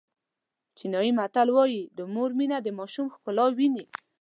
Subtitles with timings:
[0.77, 3.85] چینایي متل وایي د مور مینه د ماشوم ښکلا ویني.